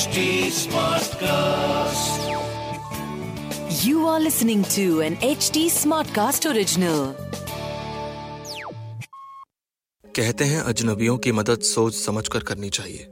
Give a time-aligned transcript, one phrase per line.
[0.00, 0.20] HD
[0.56, 2.20] Smartcast.
[3.84, 7.00] You are listening to an HD Smartcast original.
[10.04, 13.04] कहते हैं अजनबियों की मदद सोच समझकर करनी चाहिए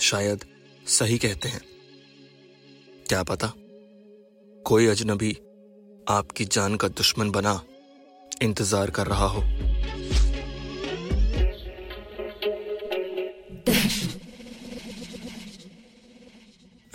[0.00, 0.44] शायद
[0.98, 1.60] सही कहते हैं
[3.08, 3.52] क्या पता
[4.56, 5.32] कोई अजनबी
[6.16, 7.60] आपकी जान का दुश्मन बना
[8.42, 9.42] इंतज़ार कर रहा हो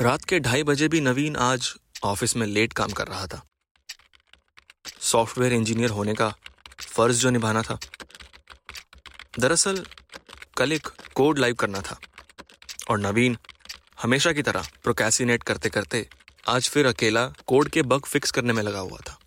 [0.02, 1.74] रात के ढाई बजे भी नवीन आज
[2.04, 3.42] ऑफ़िस में लेट काम कर रहा था।
[5.02, 6.34] सॉफ्टवेयर इंजीनियर होने का
[6.82, 7.80] फ़र्ज़ जो निभाना था।
[9.40, 9.86] दरअसल,
[10.58, 12.00] कल एक कोड लाइव करना था।
[12.90, 13.38] और नवीन
[14.02, 16.10] हमेशा की तरह प्रोकैसिनेट करते करते
[16.48, 19.20] आज फिर अकेला कोड के बग फिक्स करने में लगा हुआ था।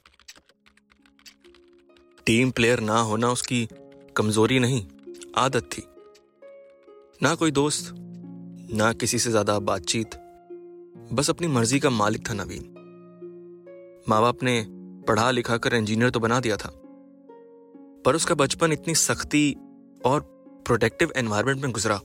[2.26, 3.68] टीम प्लेयर ना होना उसकी
[4.16, 4.86] कमज़ोरी नहीं,
[5.36, 5.82] आदत थी।
[7.22, 7.94] ना कोई दोस्त,
[8.74, 10.20] ना किसी से ज़्यादा बातचीत
[11.14, 12.62] बस अपनी मर्ज़ी का मालिक था नवीन।
[14.08, 14.64] माँ बाप ने
[15.08, 16.70] पढ़ा लिखा कर इंजीनियर तो बना दिया था।
[18.06, 19.52] पर उसका बचपन इतनी सख्ती
[20.04, 20.20] और
[20.66, 22.00] प्रोटेक्टिव एनवायरनमेंट में गुजरा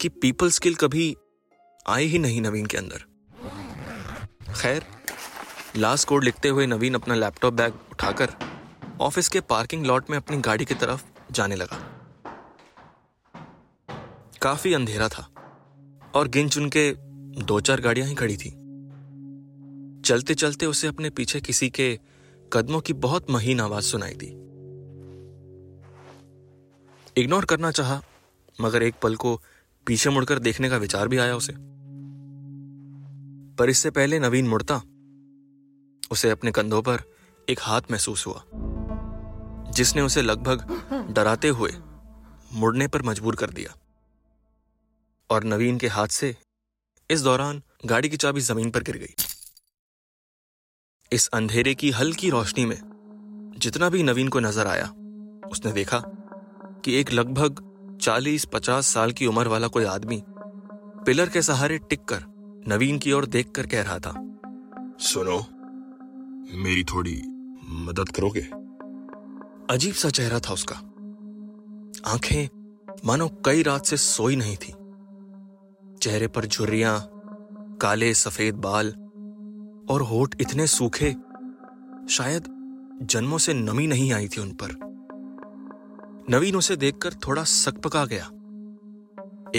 [0.00, 1.14] कि पीपल स्किल कभी
[1.88, 3.04] आई ही नहीं नवीन के अंदर।
[4.52, 4.84] खैर
[5.76, 8.32] लास्ट कोड लिखते हुए नवीन अपना लैपटॉप बैग उठाकर
[9.00, 11.78] ऑफ़िस के पार्किंग लॉट में अपनी गाड़ी की तरफ़ जाने लगा।
[14.42, 15.28] काफ़ी अंधेरा था
[16.14, 16.90] और गिन चुन के
[17.38, 18.50] दो चार गाड़ियाँ ही खड़ी थी।
[20.04, 22.00] चलते चलते उसे अपने पीछे किसी के
[22.52, 24.26] कदमों की बहुत महीन आवाज़ सुनाई दी।
[27.16, 28.02] इग्नोर करना चाहा,
[28.60, 29.40] मगर एक पल को
[29.86, 31.52] पीछे मुड़कर देखने का विचार भी आया उसे।
[33.56, 34.82] पर इससे पहले नवीन मुड़ता।
[36.10, 37.02] उसे अपने कंधों पर
[37.48, 38.44] एक हाथ महसूस हुआ,
[39.72, 40.66] जिसने उसे लगभग
[41.10, 41.72] डराते हुए
[42.52, 43.76] मुड़ने पर मजबूर कर दिया।
[45.30, 46.36] और नवीन के हाथ से
[47.10, 49.14] इस दौरान गाड़ी की चाबी ज़मीन पर गिर गई।
[51.12, 52.78] इस अंधेरे की हल्की रोशनी में
[53.58, 54.86] जितना भी नवीन को नज़र आया
[55.48, 56.02] उसने देखा
[56.84, 57.62] कि एक लगभग
[58.02, 60.22] 40-50 साल की उम्र वाला कोई आदमी
[61.06, 62.24] पिलर के सहारे टिक कर
[62.68, 64.14] नवीन की ओर देखकर कह रहा था
[65.00, 65.38] सुनो
[66.58, 67.22] मेरी थोड़ी
[67.84, 68.40] मदद करोगे?
[69.70, 70.74] अजीब सा चेहरा था उसका।
[72.06, 72.48] आँखें
[73.04, 74.72] मानो कई रात से सोई नहीं थी।
[76.02, 77.00] चेहरे पर झुर्रियाँ,
[77.82, 78.88] काले सफ़ेद बाल
[79.90, 81.10] और होठ इतने सूखे,
[82.10, 82.44] शायद
[83.02, 84.70] जन्मों से नमी नहीं आई थी उन पर।
[86.30, 88.24] नवीन उसे देखकर थोड़ा सकपका गया।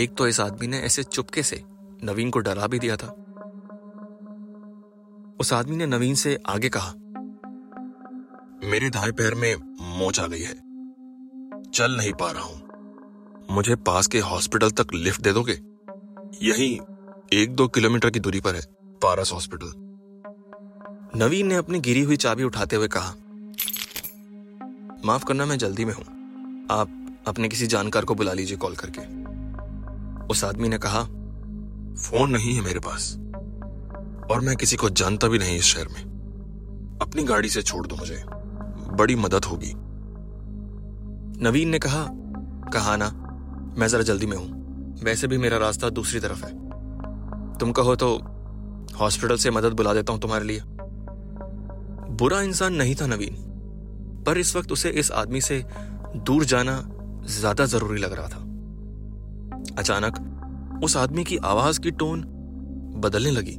[0.01, 1.63] एक तो इस आदमी ने ऐसे चुपके से
[2.03, 3.07] नवीन को डरा भी दिया था।
[5.39, 6.93] उस आदमी ने नवीन से आगे कहा,
[8.69, 9.55] मेरे दाएँ पैर में
[9.99, 10.55] मोच आ गई है।
[11.71, 12.61] चल नहीं पा रहा हूँ।
[13.51, 15.72] मुझे पास के हॉस्पिटल तक लिफ्ट दे दोगे?
[16.41, 16.79] यही
[17.33, 18.61] एक दो किलोमीटर की दूरी पर है,
[19.01, 19.71] पारस हॉस्पिटल।
[21.15, 23.13] नवीन ने अपनी गिरी हुई चाबी उठाते हुए कहा,
[25.05, 26.03] माफ़ करना, मैं जल्दी में हूँ।
[26.71, 29.01] आप अपने किसी जानकार को बुला लीजिए कॉल करके।
[30.27, 31.03] उस आदमी ने कहा,
[31.95, 33.13] फ़ोन नहीं है मेरे पास,
[34.31, 36.01] और मैं किसी को जानता भी नहीं इस शहर में।
[37.01, 38.23] अपनी गाड़ी से छोड़ दो मुझे,
[38.95, 39.73] बड़ी मदद होगी।
[41.43, 42.07] नवीन ने कहा
[42.73, 43.09] कहा ना,
[43.77, 44.52] मैं जरा जल्दी में हूँ।
[45.03, 46.51] वैसे भी मेरा रास्ता दूसरी तरफ़ है।
[47.59, 48.09] तुम कहो तो
[48.99, 50.61] हॉस्पिटल से मदद बुला देता हूँ तुम्हारे लिए।
[52.13, 53.35] बुरा इंसान नहीं था नवीन,
[54.25, 55.63] पर इस वक्त उसे इस आदमी से
[56.17, 56.75] दूर जाना
[57.29, 58.41] ज़्यादा ज़रूरी लग रहा था।
[59.79, 62.21] अचानक उस आदमी की आवाज़ की टोन
[62.97, 63.57] बदलने लगी।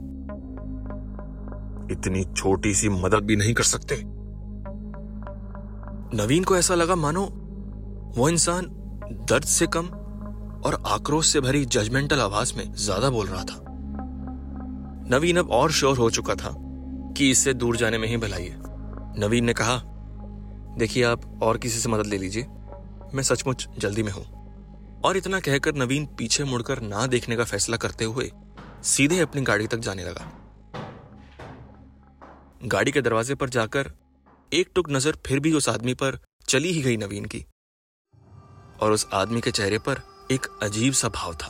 [1.93, 4.03] इतनी छोटी सी मदद भी नहीं कर सकते।
[6.17, 7.25] नवीन को ऐसा लगा, मानो
[8.17, 8.67] वो इंसान
[9.29, 9.89] दर्द से कम
[10.65, 13.65] और आक्रोश से भरी जजमेंटल आवाज़ में ज़्यादा बोल रहा था।
[15.11, 16.55] नवीन अब और श्योर हो चुका था
[17.17, 18.57] कि इससे दूर जाने में ही भलाई है।
[19.19, 19.77] नवीन ने कहा,
[20.79, 22.47] देखिए आप और किसी से मदद ले लीजिए।
[23.15, 24.25] मैं सचमुच जल्दी में हूँ।
[25.05, 28.31] और इतना कहकर नवीन पीछे मुड़कर ना देखने का फैसला करते हुए
[28.85, 30.31] सीधे अपनी गाड़ी तक जाने लगा।
[32.67, 33.91] गाड़ी के दरवाजे पर जाकर
[34.53, 36.19] एक टुक नज़र फिर भी उस आदमी पर
[36.49, 37.45] चली ही गई नवीन की।
[38.81, 40.03] और उस आदमी के चेहरे पर
[40.33, 41.49] एक अजीब सा भाव था।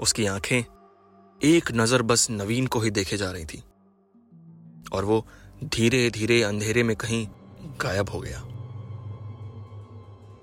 [0.00, 0.64] उसकी आँखें
[1.40, 3.62] एक नज़र बस नवीन को ही देखे जा रही थी
[4.92, 5.26] और वो
[5.64, 7.26] धीरे धीरे अंधेरे में कहीं
[7.80, 8.40] गायब हो गया।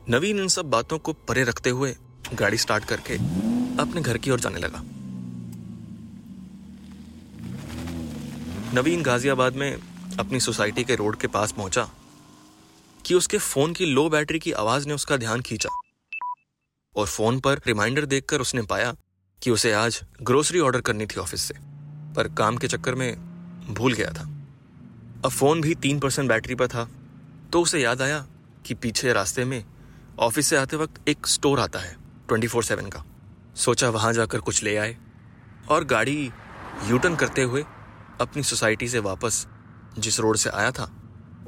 [0.09, 1.95] नवीन इन सब बातों को परे रखते हुए
[2.33, 3.15] गाड़ी स्टार्ट करके
[3.81, 4.83] अपने घर की ओर जाने लगा।
[8.73, 9.71] नवीन गाजियाबाद में
[10.19, 11.89] अपनी सोसाइटी के रोड के पास पहुँचा
[13.05, 15.69] कि उसके फ़ोन की लो बैटरी की आवाज़ ने उसका ध्यान खींचा।
[16.97, 18.95] और फ़ोन पर रिमाइंडर देखकर उसने पाया
[19.41, 21.53] कि उसे आज ग्रोसरी ऑर्डर करनी थी ऑफ़िस से,
[22.15, 24.23] पर काम के चक्कर में भूल गया था।
[25.25, 26.87] अब फ़ोन भी तीन परसेंट बैटरी पर था
[27.53, 28.25] तो उसे याद आया
[28.65, 29.63] कि पीछे रास्ते में
[30.19, 31.95] ऑफ़िस से आते वक्त एक स्टोर आता है,
[32.27, 33.03] ट्वेंटी फोर सेवन का।
[33.55, 34.95] सोचा वहाँ जाकर कुछ ले आए
[35.69, 36.31] और गाड़ी
[36.85, 37.63] यूटर्न करते हुए
[38.21, 39.45] अपनी सोसाइटी से वापस
[39.97, 40.91] जिस रोड से आया था,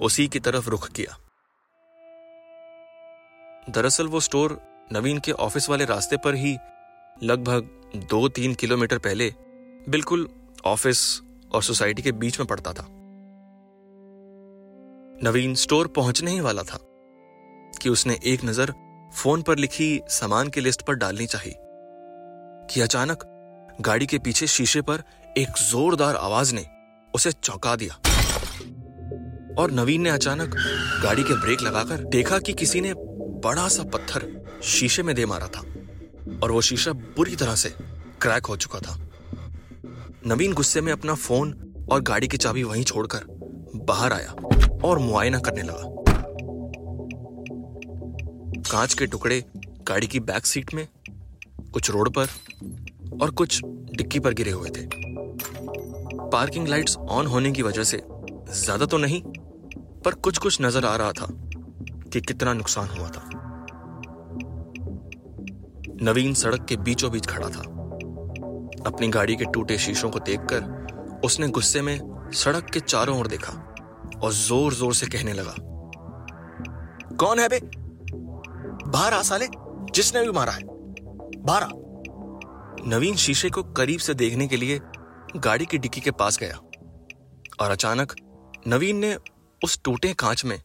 [0.01, 1.17] उसी की तरफ़ रुख किया।
[3.69, 4.59] दरअसल वो स्टोर
[4.93, 6.57] नवीन के ऑफ़िस वाले रास्ते पर ही
[7.23, 7.69] लगभग
[8.09, 9.33] दो तीन किलोमीटर पहले
[9.89, 10.29] बिल्कुल
[10.65, 11.21] ऑफ़िस
[11.51, 12.85] और सोसाइटी के बीच में पड़ता था।
[15.23, 16.79] नवीन स्टोर पहुँचने ही वाला था
[17.81, 18.73] कि उसने एक नज़र
[19.15, 21.55] फ़ोन पर लिखी सामान की लिस्ट पर डालनी चाहिए
[22.71, 23.23] कि अचानक
[23.81, 25.03] गाड़ी के पीछे शीशे पर
[25.37, 26.65] एक जोरदार आवाज़ ने
[27.15, 27.93] उसे चौंका दिया।
[29.61, 30.55] और नवीन ने अचानक
[31.03, 32.93] गाड़ी के ब्रेक लगाकर देखा कि किसी ने
[33.43, 34.25] बड़ा सा पत्थर
[34.65, 35.61] शीशे में दे मारा था
[36.43, 37.69] और वो शीशा बुरी तरह से
[38.21, 38.97] क्रैक हो चुका था।
[40.27, 41.53] नवीन गुस्से में अपना फ़ोन
[41.91, 43.25] और गाड़ी की चाबी वहीं छोड़कर
[43.85, 44.31] बाहर आया
[44.83, 45.87] और मुआयना करने लगा।
[48.71, 49.43] कांच के टुकड़े
[49.87, 50.87] गाड़ी की बैक सीट में,
[51.73, 52.27] कुछ रोड पर
[53.21, 54.87] और कुछ डिक्की पर गिरे हुए थे।
[56.31, 58.01] पार्किंग लाइट्स ऑन होने की वजह से
[58.55, 59.21] ज़्यादा तो नहीं,
[60.01, 61.27] पर कुछ कुछ नज़र आ रहा था
[62.13, 63.28] कि कितना नुकसान हुआ था।
[66.01, 67.61] नवीन सड़क के बीचों बीच खड़ा था।
[68.87, 73.53] अपनी गाड़ी के टूटे शीशों को देखकर उसने गुस्से में सड़क के चारों ओर देखा
[74.23, 75.55] और ज़ोर ज़ोर से कहने लगा,
[77.15, 77.59] कौन है बे?
[78.87, 79.47] बाहर आ साले,
[79.93, 81.69] जिसने भी मारा है। बाहर आ।
[82.87, 84.79] नवीन शीशे को करीब से देखने के लिए
[85.37, 86.59] गाड़ी की डिक्की के पास गया
[87.61, 88.15] और अचानक
[88.67, 89.15] नवीन ने
[89.61, 90.61] उस टूटे कांच में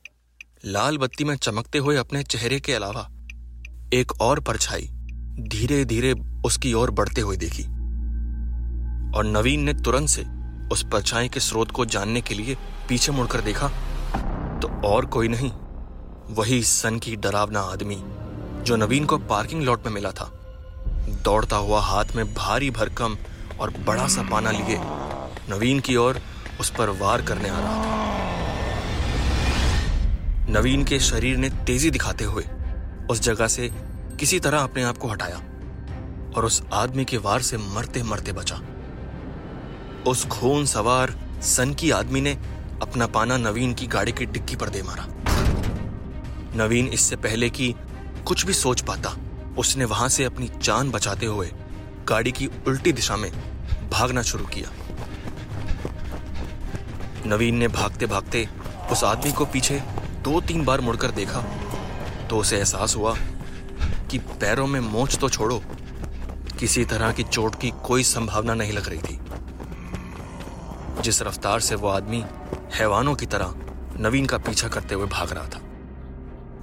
[0.65, 3.09] लाल बत्ती में चमकते हुए अपने चेहरे के अलावा
[3.93, 4.89] एक और परछाई
[5.35, 6.13] धीरे धीरे
[6.45, 7.63] उसकी ओर बढ़ते हुए देखी।
[9.13, 10.25] और नवीन ने तुरंत से
[10.73, 12.55] उस परछाई के स्रोत को जानने के लिए
[12.89, 13.69] पीछे मुड़कर देखा
[14.61, 15.51] तो और कोई नहीं।
[16.35, 17.97] वही सन की डरावना आदमी,
[18.65, 20.31] जो नवीन को पार्किंग लॉट में मिला था।
[21.25, 23.17] दौड़ता हुआ हाथ में भारी भरकम
[23.61, 24.79] और बड़ा सा पाना लिए,
[25.51, 26.21] नवीन की ओर
[26.61, 28.03] उस पर वार करने आ रहा था।
[30.51, 32.45] नवीन के शरीर ने तेज़ी दिखाते हुए
[33.11, 33.71] उस जगह से
[34.21, 35.37] किसी तरह अपने आप को हटाया
[36.37, 38.61] और उस आदमी के वार से मरते मरते बचा।
[40.07, 42.33] उस खून सवार सन की आदमी ने
[42.83, 45.07] अपना पाना नवीन की गाड़ी की डिक्की पर दे मारा।
[46.57, 47.75] नवीन इससे पहले कि
[48.27, 49.17] कुछ भी सोच पाता,
[49.59, 51.51] उसने वहाँ से अपनी जान बचाते हुए
[52.09, 53.31] गाड़ी की उल्टी दिशा में
[53.91, 54.71] भागना शुरू किया।
[57.27, 58.49] नवीन ने भागते भागते
[58.93, 59.83] उस आदमी को पीछे
[60.23, 61.41] दो तीन बार मुड़कर देखा
[62.31, 63.17] तो उसे एहसास हुआ
[64.11, 65.63] कि पैरों में मोच तो छोड़ो।
[66.61, 69.19] किसी तरह की चोट की कोई संभावना नहीं लग रही थी।
[71.03, 72.25] जिस रफ्तार से वो आदमी
[72.75, 73.55] हैवानों की तरह
[74.01, 75.61] नवीन का पीछा करते हुए भाग रहा था।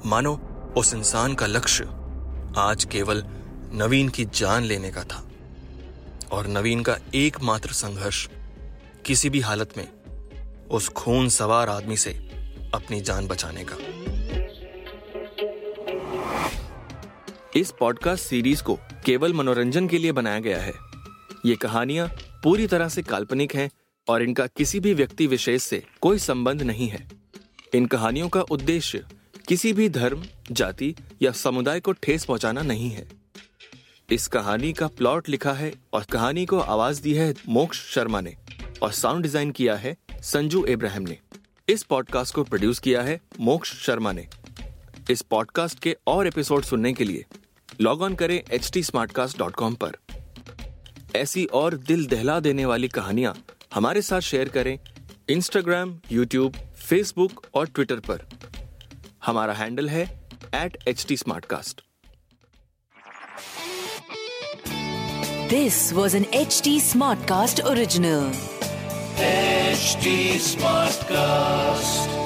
[0.05, 0.33] मानो
[0.77, 1.83] उस इंसान का लक्ष्य
[2.57, 3.23] आज केवल
[3.73, 5.23] नवीन की जान लेने का था
[6.31, 8.27] और नवीन का एकमात्र संघर्ष
[9.05, 9.87] किसी भी हालत में
[10.71, 12.11] उस खून सवार आदमी से
[12.73, 13.75] अपनी जान बचाने का।
[17.55, 20.73] इस पॉडकास्ट सीरीज़ को केवल मनोरंजन के लिए बनाया गया है।
[21.45, 22.07] ये कहानियाँ
[22.43, 23.69] पूरी तरह से काल्पनिक हैं
[24.07, 27.07] और इनका किसी भी व्यक्ति विशेष से कोई संबंध नहीं है।
[27.73, 29.03] इन कहानियों का उद्देश्य
[29.47, 33.07] किसी भी धर्म, जाति या समुदाय को ठेस पहुंचाना नहीं है।
[34.09, 38.35] इस कहानी का प्लॉट लिखा है और कहानी को आवाज़ दी है मोक्ष शर्मा ने
[38.83, 41.17] और साउंड डिज़ाइन किया है संजू इब्राहिम ने।
[41.69, 44.27] इस पॉडकास्ट को प्रोड्यूस किया है मोक्ष शर्मा ने।
[45.09, 47.25] इस पॉडकास्ट के और एपिसोड सुनने के लिए
[47.81, 48.83] लॉग ऑन करें एच टी
[49.83, 49.97] पर
[51.15, 53.35] ऐसी और दिल दहला देने वाली कहानियाँ
[53.73, 54.77] हमारे साथ शेयर करें
[55.29, 56.55] इंस्टाग्राम यूट्यूब
[56.89, 58.25] फेसबुक और ट्विटर पर
[59.25, 60.03] हमारा हैंडल है
[60.55, 61.17] at H T
[65.51, 68.29] This was an HT Smartcast original.
[69.17, 72.20] HD Smartcast.